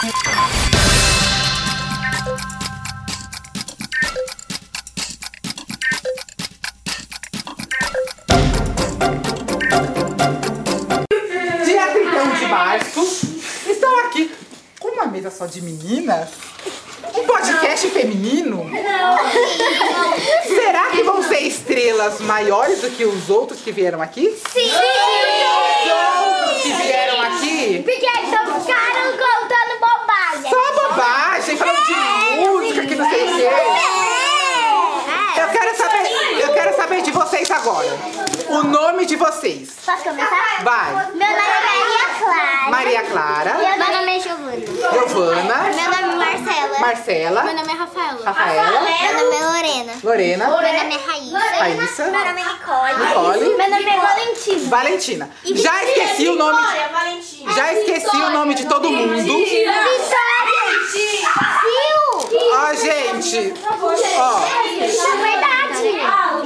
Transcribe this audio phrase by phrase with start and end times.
[0.00, 0.12] Dia
[11.92, 13.34] 31 de março,
[13.68, 14.32] estão aqui
[14.78, 16.28] com uma mesa só de meninas.
[17.16, 18.70] Um podcast feminino?
[20.46, 24.30] Será que vão ser estrelas maiores do que os outros que vieram aqui?
[24.52, 24.70] Sim!
[24.70, 27.82] Os outros que vieram aqui?
[27.84, 30.50] Porque eles só ficaram contando bobagem.
[30.50, 31.94] Só bobagem, falando de
[32.40, 33.42] música, que não sei o quê.
[33.44, 35.42] É.
[35.42, 37.98] Eu quero saber, eu quero saber de vocês agora.
[38.48, 39.70] O nome de vocês.
[39.84, 40.62] Posso começar?
[40.62, 40.92] Vai.
[40.92, 42.70] Meu nome é Maria Clara.
[42.70, 44.66] Maria Clara, Meu nome é Giovana.
[44.92, 46.78] Giovana, Meu nome é Marcela.
[46.78, 48.20] Marcela, Meu nome é Rafaela.
[48.24, 49.92] Rafaela, Meu nome é Lorena.
[50.02, 51.38] Lorena, Meu nome é Raíssa.
[51.58, 53.06] Raíssa, Meu nome é Nicole.
[53.06, 53.56] Nicole.
[53.56, 54.68] Meu nome é Valentina.
[54.70, 55.30] Valentina.
[55.44, 56.58] Já esqueci o nome.
[56.92, 57.52] Valentina.
[57.52, 59.38] Já esqueci o nome de todo mundo.
[59.44, 59.88] Vitória.
[60.92, 61.28] Sil.
[62.52, 63.54] Ó, gente.
[64.18, 64.40] Ó,
[64.84, 66.00] Isso é verdade.
[66.00, 66.38] Ó,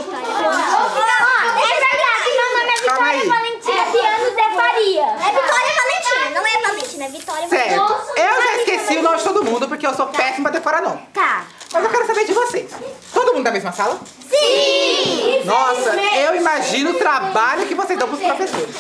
[1.59, 2.29] é verdade.
[2.37, 3.21] Meu nome é Calma aí.
[3.21, 5.03] Vitória Valentina Piano de Faria.
[5.03, 7.95] É Vitória Valentina, não é Valentina, é Vitória certo.
[8.17, 11.01] Eu já esqueci o nome de todo mundo porque eu sou péssima pra decorar nome.
[11.13, 11.45] Tá.
[11.73, 12.71] Mas eu quero saber de vocês.
[13.13, 13.99] Todo mundo da mesma sala?
[14.31, 15.43] Sim!
[15.45, 18.77] Nossa, eu imagino o trabalho que vocês dão pros professores.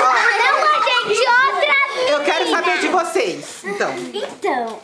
[0.00, 0.12] ó,
[0.44, 3.64] Não, gente, outra eu quero saber de vocês.
[3.64, 4.78] Então, Então,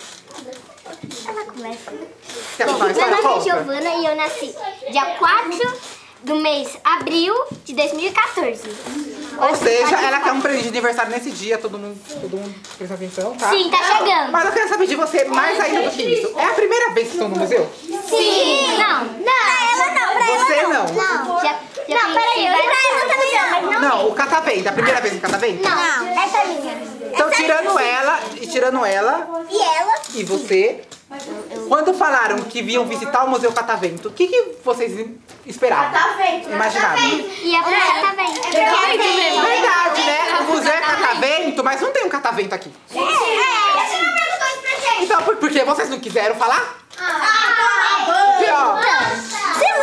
[1.27, 1.91] ela começa.
[1.91, 3.43] contar uma Meu nome é.
[3.43, 4.55] Giovana e eu nasci
[4.91, 5.73] dia 4
[6.23, 8.63] do mês abril de 2014.
[9.37, 12.95] Ou seja, ela quer um presente de aniversário nesse dia, todo mundo, todo mundo presta
[12.95, 13.51] atenção, tá?
[13.51, 14.31] Sim, tá chegando.
[14.31, 16.39] Mas eu quero saber de você mais ainda do que isso.
[16.39, 17.69] É a primeira vez que estão no museu?
[17.83, 18.79] Sim!
[18.79, 19.25] Não, não.
[19.25, 20.85] Pra ela não, pra Você não.
[20.85, 21.59] Não, já,
[21.89, 23.81] já não, peraí, eu pra ela tá no museu, mas não.
[23.81, 24.67] Não, o catavento.
[24.67, 25.69] É a primeira vez no catavento?
[25.69, 26.95] Não, essa é minha.
[27.13, 29.95] Então, tirando ela, e tirando ela E ela?
[30.15, 30.83] e você,
[31.69, 35.09] quando falaram que vinham visitar o Museu Catavento, o que, que vocês
[35.47, 35.93] esperavam?
[35.93, 36.51] Catavento.
[36.51, 36.99] Imaginavam?
[36.99, 38.35] E a primeira tá bem.
[38.35, 40.39] Verdade, né?
[40.41, 42.73] O museu é catavento, mas não tem um catavento aqui.
[45.01, 46.79] Então, por, por que vocês não quiseram falar?
[48.07, 48.77] Porque, ó,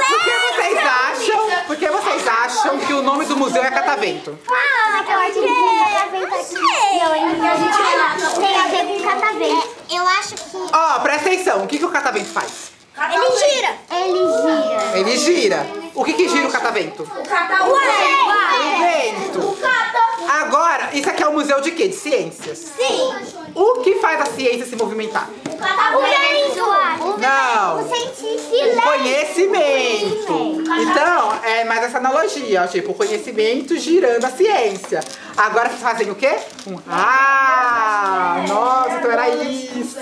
[0.07, 4.38] por que vocês acham, por que vocês acham que o nome do museu é catavento?
[4.50, 6.56] Ah, eu acho que tem catavento aqui.
[7.00, 8.11] Não, a gente tem a ver com catavento.
[10.01, 10.41] Eu acho que
[10.73, 12.72] Ó, presta atenção, o que, que o catavento faz?
[12.97, 13.78] ele gira.
[13.91, 14.97] Ele gira.
[14.97, 15.67] Ele gira.
[15.94, 17.03] O que, que gira o catavento?
[17.03, 17.69] O catavento.
[17.69, 17.75] O
[18.79, 19.57] vento.
[20.28, 21.88] Agora, isso aqui é um museu de quê?
[21.88, 22.57] De ciências.
[22.75, 23.13] Sim.
[23.53, 25.29] O que faz a ciência se movimentar?
[25.29, 27.19] O vento.
[27.19, 27.81] Não.
[27.83, 28.81] O cientista.
[28.81, 30.63] Conhecimento.
[30.81, 31.11] Então,
[31.91, 35.02] essa analogia, ó, tipo, conhecimento girando a ciência.
[35.35, 36.38] Agora vocês fazem o quê?
[36.66, 38.46] Um ah!
[38.47, 40.00] Nossa, então era isso.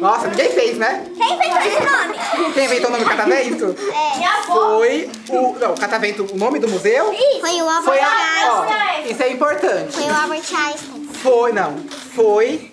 [0.00, 1.06] Nossa, ninguém fez, né?
[1.16, 2.52] Quem inventou esse nome?
[2.54, 3.76] Quem inventou o nome catavento?
[3.92, 4.42] É.
[4.46, 5.58] Foi o.
[5.58, 7.14] Não, catavento, o nome do museu?
[7.40, 8.08] Foi o Albert Foi a.
[8.08, 9.04] Einstein.
[9.06, 9.92] Ó, isso é importante.
[9.92, 11.08] Foi o Albert Einstein.
[11.22, 11.76] Foi, não.
[12.14, 12.70] Foi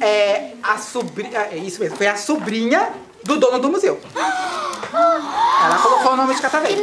[0.00, 1.48] é, a sobrinha.
[1.52, 2.92] É isso mesmo, foi a sobrinha
[3.24, 4.00] do dono do museu.
[4.92, 6.82] Ela colocou o nome de catavento.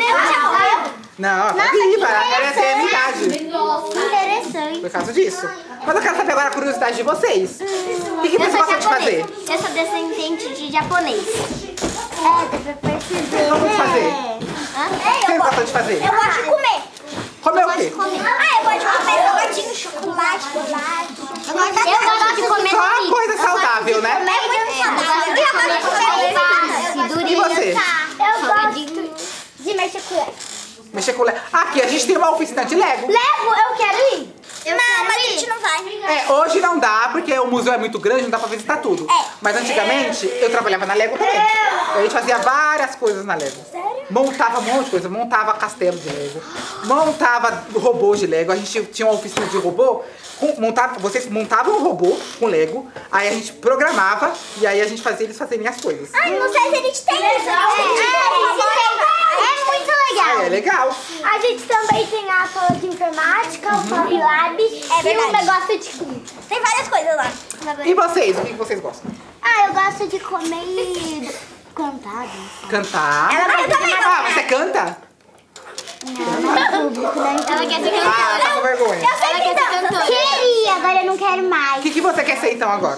[1.20, 3.26] Não, ela tá viva, ela quer ter a minha idade.
[3.26, 4.80] Interessante.
[4.80, 5.48] Por causa disso.
[5.86, 7.59] Mas eu quero saber agora a curiosidade de vocês.
[7.62, 9.20] O que, que vocês gostam de fazer?
[9.22, 11.24] Eu sou descendente de japonês.
[11.28, 13.50] É, deve que perceber.
[13.50, 14.08] gostam de fazer?
[14.08, 16.03] O que vocês gostam de fazer?
[16.03, 16.82] Eu gosto de comer.
[17.44, 17.94] Comer o quê?
[17.94, 21.14] Ah, eu gosto de comer salgadinho, chocolate, chocolate.
[21.48, 23.12] Eu gosto de comer Só doce.
[23.12, 24.26] coisa saudável, né?
[25.38, 27.32] Eu gosto de comer doce.
[27.32, 27.76] E você?
[28.20, 28.74] Eu gosto
[29.59, 30.16] de mexer com
[30.93, 30.93] Lego.
[31.03, 31.38] Mexer com Lego.
[31.52, 33.08] Aqui a gente tem uma oficina de Lego.
[33.08, 34.34] Lego, eu quero ir.
[34.66, 35.74] não, mas a gente não vai.
[36.18, 39.06] É, hoje não dá, porque o museu é muito grande, não dá pra visitar tudo.
[39.12, 39.25] É.
[39.41, 41.38] Mas antigamente eu trabalhava na Lego também.
[41.38, 43.58] A gente fazia várias coisas na Lego.
[43.70, 44.03] Sério?
[44.09, 46.41] Montava um monte de coisa, montava castelo de Lego,
[46.85, 48.52] montava robôs de Lego.
[48.53, 50.02] A gente tinha uma oficina de robô,
[50.40, 54.88] com- montava, vocês montavam um robô com Lego, aí a gente programava e aí a
[54.88, 56.09] gente fazia eles fazerem as coisas.
[56.14, 57.50] Ai, não sei se a gente tem isso.
[57.50, 59.13] É, muito
[60.14, 60.38] legal.
[60.38, 60.96] Ah, é legal.
[61.24, 65.90] A gente também tem a sala de informática, o Fab Lab e um negócio de...
[66.48, 67.32] Tem várias coisas lá.
[67.86, 69.12] E vocês, o que vocês gostam?
[69.42, 71.32] Ah, eu gosto de comer e
[71.76, 72.28] cantar.
[72.70, 73.34] Cantar.
[73.36, 74.98] Ela vai também Ah, você canta?
[76.06, 79.02] Ela quer ser Ah, tá com vergonha.
[79.02, 80.06] Eu sei que dança.
[80.06, 81.82] Queria, agora eu não quero O mais.
[81.82, 82.98] que, que você quer ser então agora?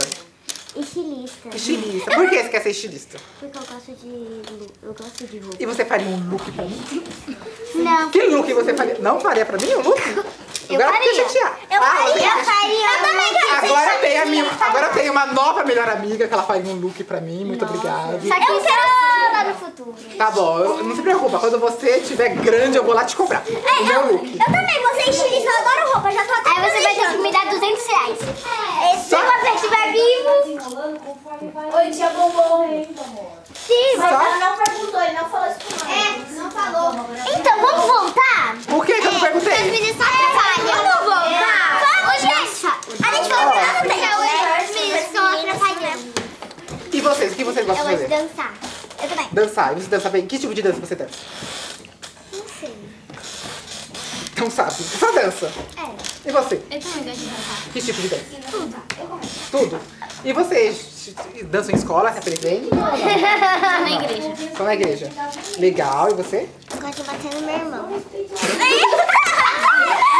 [0.75, 1.49] Estilista.
[1.55, 2.11] Estilista.
[2.11, 3.17] Por que você quer ser estilista?
[3.39, 4.41] Porque eu gosto de.
[4.83, 5.57] Eu gosto de roupa.
[5.59, 7.03] E você faria um look pra mim?
[7.75, 8.09] Não.
[8.09, 8.97] Que look você faria?
[8.99, 10.01] Não faria pra mim um look?
[10.67, 11.09] Eu Agora faria.
[11.09, 11.55] fiquei chateada.
[11.71, 12.13] Eu Ah, faria.
[12.13, 12.87] você Eu faria.
[12.87, 16.33] Eu também quero ser Agora tem, a minha, agora tem uma nova melhor amiga que
[16.33, 17.45] ela faria um look pra mim.
[17.45, 18.19] Muito obrigada.
[18.19, 18.81] Só que eu quero
[19.33, 19.95] lá no futuro.
[20.17, 21.39] Tá bom, eu- não se preocupa.
[21.39, 23.43] Quando você estiver grande, eu vou lá te comprar.
[23.47, 24.25] É, o meu eu, look.
[24.39, 27.11] eu também vou ser estilista, eu adoro roupa, já tô até Aí você vai ter
[27.11, 28.17] que me dar 200 reais.
[29.03, 30.55] Se Só- você estiver vivo...
[31.95, 33.31] Tia Bombom, hein, amor?
[33.65, 36.93] Sim, Só- Ela não perguntou, ele não falou isso pro É, não falou.
[37.35, 38.57] Então, vamos voltar?
[38.67, 39.63] Por que que eu não perguntei?
[39.71, 40.83] meninas só atrapalham.
[40.83, 41.81] Vamos voltar?
[42.03, 42.67] Vamos, gente.
[42.67, 44.61] A gente vai virar no tempo.
[44.61, 46.13] As meninas estão atrapalhando.
[46.91, 47.31] E vocês?
[47.31, 48.27] O que vocês Eu gostam de gosto de fazer?
[48.27, 48.53] dançar.
[49.01, 49.27] Eu também.
[49.31, 49.71] Dançar.
[49.71, 50.27] E você dança bem?
[50.27, 51.13] Que tipo de dança você dança?
[52.33, 52.75] Não sei.
[54.37, 54.73] Não sabe.
[54.83, 55.51] Só dança.
[55.77, 56.29] É.
[56.29, 56.55] E você?
[56.55, 57.71] Eu também gosto de dançar.
[57.73, 58.23] Que tipo de dança?
[59.51, 59.79] Tudo.
[60.25, 61.13] E vocês
[61.43, 62.77] dançam em escola, se apresentam?
[62.79, 64.33] Na igreja.
[64.57, 65.11] Só na igreja.
[65.59, 66.09] Legal.
[66.09, 66.49] E você?
[66.73, 67.89] Eu gosto de bater no meu irmão.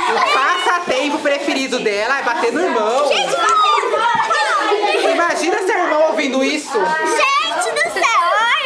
[0.08, 3.10] O passatempo preferido dela é bater no irmão.
[5.12, 6.78] Imagina seu irmão ouvindo isso.
[6.78, 8.04] Gente do céu!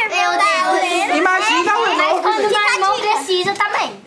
[0.09, 1.17] Meu Deus!
[1.17, 2.73] Imagina o irmão Mas quando ouvindo isso.
[2.73, 3.97] irmão precisa também.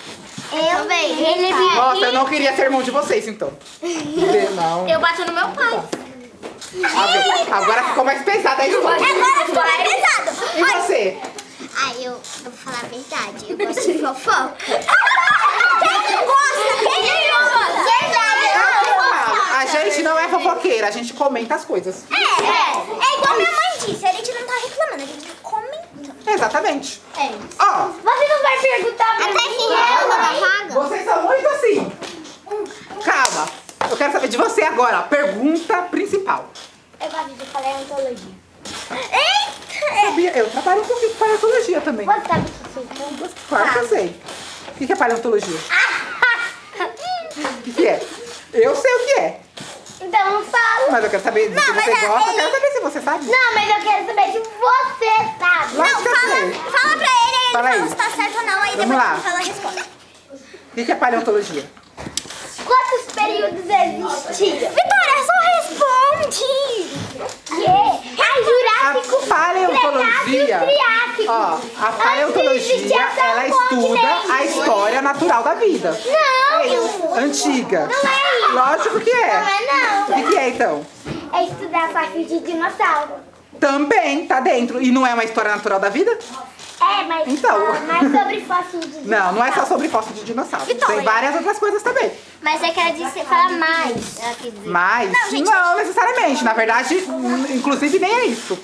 [0.53, 1.13] Eu também.
[1.13, 3.51] Ele vem Nossa, eu não queria ser irmão de vocês, então.
[4.55, 4.87] Não.
[4.87, 5.83] Eu bato no meu pai.
[6.75, 9.07] Agora- Agora ficou mais pesada a história.
[9.07, 10.31] Agora ficou mais pesado.
[10.57, 11.19] E você?
[11.77, 13.47] Ai, eu, eu vou falar a verdade.
[13.51, 14.57] Eu gosto de fofoca.
[15.83, 16.79] Quem não gosta?
[16.79, 17.83] Quem não gosta?
[18.01, 18.47] Verdade.
[18.47, 19.57] É que eu.
[19.57, 22.05] A gente não é fofoqueira, a gente comenta as coisas.
[22.11, 24.07] É, é, é igual minha mãe disse.
[24.07, 26.29] A gente não tá reclamando, a gente tá comentando.
[26.35, 27.03] Exatamente.
[27.17, 27.31] É.
[27.63, 30.75] Ó, Você não vai perguntar pra Até quem é da vaga.
[30.75, 31.93] vocês são muito assim.
[33.05, 33.49] Calma.
[33.93, 35.03] Eu quero saber de você agora.
[35.03, 36.49] Pergunta principal.
[36.99, 38.33] Eu gosto de paleontologia.
[38.91, 40.07] Eita!
[40.07, 40.33] Sabia?
[40.39, 42.07] Eu trabalho um pouquinho com paleontologia também.
[42.07, 43.35] Você sabe o que é isso?
[43.51, 44.21] Claro que eu sei.
[44.81, 45.59] O que é paleontologia?
[46.79, 48.03] O que que é?
[48.55, 49.41] Eu sei o que é.
[50.01, 50.91] Então fala.
[50.91, 52.31] Mas eu quero saber se Não, você mas é- gosta.
[52.31, 53.27] Eu ele- quero saber se você sabe.
[53.27, 55.07] Não, mas eu quero saber se você
[55.39, 55.73] sabe.
[55.73, 56.53] Que eu sei.
[56.55, 57.89] fala pra ele, aí ele Fala fala aí.
[57.91, 59.13] se tá certo ou não, aí Vamos depois lá.
[59.13, 59.87] ele fala a resposta.
[60.33, 61.71] O que que é paleontologia?
[62.65, 63.02] Quantos
[63.73, 66.45] Vitória, só responde!
[67.47, 67.65] Que?
[67.65, 71.29] É Jurássico, A paleontologia, Cretáceo, Triássico.
[71.33, 74.59] ó, a paleontologia, até ela estuda a continente.
[74.59, 76.01] história natural da vida.
[76.07, 77.15] Não!
[77.17, 77.87] Antiga.
[77.91, 78.53] Não é isso.
[78.53, 79.41] Lógico que é.
[79.41, 80.21] Não é não.
[80.21, 80.87] O que é então?
[81.33, 83.15] É estudar fósseis de dinossauro.
[83.59, 84.83] Também tá dentro.
[84.83, 86.19] E não é uma história natural da vida?
[86.83, 87.51] É, mas Então.
[87.67, 89.03] fala mais sobre fósseis de dinossauro.
[89.13, 90.67] Não, não é só sobre fóssil de dinossauro.
[90.67, 90.97] Vitória.
[90.97, 92.11] Tem várias outras coisas também.
[92.41, 94.19] Mas é que ela disse falar mais.
[94.19, 94.69] Ela dizer.
[94.69, 96.45] Mas, Não, gente, não necessariamente.
[96.45, 96.95] Na verdade,
[97.51, 98.59] inclusive nem é isso.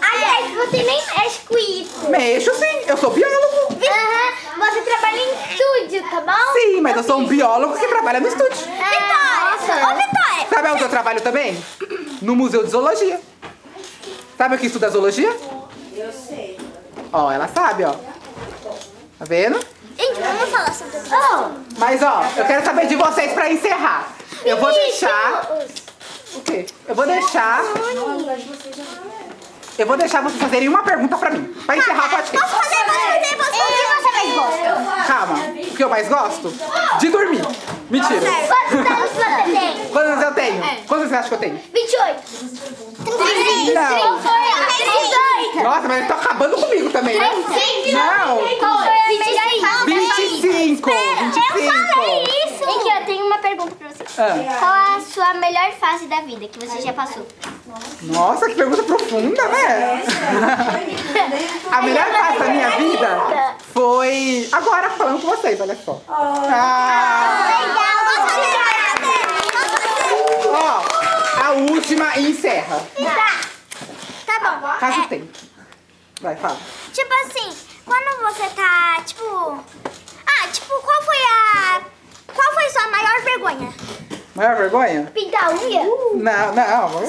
[0.00, 2.10] Aliás, você nem mexe com isso.
[2.10, 3.72] Mexo sim, eu sou biólogo.
[3.72, 6.52] Aham, você trabalha em estúdio, tá bom?
[6.52, 8.56] Sim, mas eu sou um biólogo que trabalha no estúdio.
[8.56, 9.86] Vitória!
[9.86, 10.46] Ô, Vitória!
[10.50, 11.64] Sabe onde eu trabalho também?
[12.20, 13.20] No Museu de Zoologia.
[14.36, 15.34] Sabe o que estuda zoologia?
[15.94, 16.58] Eu sei.
[17.12, 17.92] Ó, ela sabe, ó.
[17.92, 19.58] Tá vendo?
[19.98, 24.08] Gente, vamos falar sobre o Mas ó, eu quero saber de vocês pra encerrar.
[24.44, 25.46] Eu vou deixar.
[26.34, 26.66] O quê?
[26.88, 27.62] Eu vou deixar.
[29.78, 31.44] Eu vou deixar vocês fazerem uma pergunta pra mim.
[31.66, 32.38] Pra encerrar o podcast.
[32.38, 33.62] Posso fazer, posso fazer, posso fazer.
[33.62, 35.04] O que você mais gosta?
[35.06, 35.34] Calma.
[35.38, 36.54] O que eu mais gosto?
[36.98, 37.42] De dormir.
[37.90, 38.20] Mentira.
[38.48, 39.88] Quantos anos você tem?
[39.88, 40.62] Quantos anos eu tenho?
[40.86, 41.60] Quantos você acha que eu tenho?
[41.72, 42.22] 28.
[43.04, 43.74] 35.
[43.74, 44.20] Não.
[45.62, 45.64] 38.
[45.64, 47.30] Nossa, mas eles estão acabando comigo também, né?
[47.92, 48.36] Não.
[48.58, 50.14] Qual foi a melhor fase da sua vida?
[50.16, 50.90] 25.
[50.90, 52.52] Eu falei 25.
[52.52, 52.62] isso.
[52.64, 54.04] Aqui, eu tenho uma pergunta pra você.
[54.20, 54.56] Ah.
[54.58, 57.26] Qual a sua melhor fase da vida que você já passou?
[58.02, 60.02] Nossa, que pergunta profunda, né?
[61.72, 66.00] A melhor fase da minha vida foi agora falando com vocês, olha só.
[66.08, 68.52] Ah, Legal, posso fazer?
[69.52, 70.50] Posso fazer?
[70.54, 72.80] ó, a última e encerra.
[73.02, 73.40] Tá.
[74.26, 74.68] Tá bom.
[74.78, 75.30] Caso É, tem.
[76.22, 76.56] Vai, fala.
[76.92, 79.24] Tipo assim, quando você tá, tipo...
[80.24, 81.80] Ah, tipo, qual foi a...
[82.32, 83.74] Qual foi sua maior vergonha?
[84.36, 85.10] Maior vergonha?
[85.12, 85.82] Pintar unha?
[86.14, 87.04] Não, não.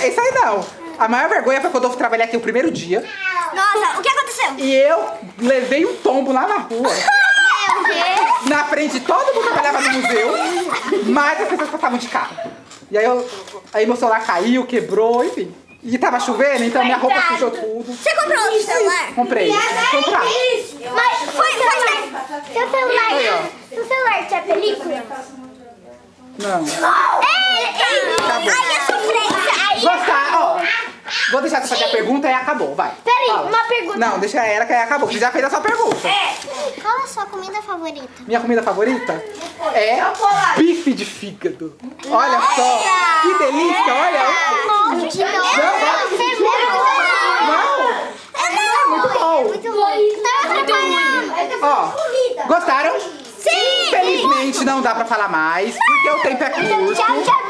[0.00, 0.66] Isso aí não.
[0.98, 3.04] A maior vergonha foi quando eu trabalhei aqui o primeiro dia
[3.54, 4.54] Nossa, o que aconteceu?
[4.56, 5.08] e eu
[5.38, 6.90] levei um tombo lá na rua.
[8.48, 10.32] Na frente de todo mundo que trabalhava no museu,
[11.06, 12.34] mas as pessoas passavam de carro.
[12.90, 13.28] E aí, eu,
[13.74, 15.54] aí meu celular caiu, quebrou, enfim.
[15.88, 17.84] E tava chovendo, então minha roupa sujou tudo.
[17.84, 19.14] Você comprou outro celular?
[19.14, 19.52] Comprei.
[19.92, 20.24] Comprar.
[20.24, 23.74] Mas foi, foi, seu celular, Aí, ó.
[23.74, 25.02] seu celular tinha película?
[26.38, 26.64] Não.
[26.64, 27.84] Eita!
[28.18, 28.50] Acabou.
[28.50, 29.70] Aí é sofrência.
[29.70, 29.80] Aí...
[29.80, 30.60] Gostar, ó.
[31.32, 32.92] Vou deixar você fazer a pergunta e acabou, vai.
[33.04, 33.48] Peraí, Fala.
[33.48, 33.98] uma pergunta.
[33.98, 35.08] Não, deixa ela que aí acabou.
[35.10, 35.96] Você já fez a sua pergunta.
[36.82, 38.08] Qual a sua comida favorita?
[38.26, 39.12] Minha comida favorita
[39.74, 39.98] é
[40.56, 41.76] bife de fígado.
[42.10, 42.82] Olha só,
[43.22, 44.26] que delícia, olha.
[44.66, 46.46] Nossa, que Não,
[48.34, 49.42] É muito bom.
[49.44, 50.22] muito ruim.
[51.60, 51.62] Tá.
[51.62, 52.98] Ó, gostaram?
[53.00, 53.86] Sim.
[53.88, 56.94] Infelizmente não dá pra falar mais, porque o tempo é curto.
[56.94, 57.45] Tchau, tchau,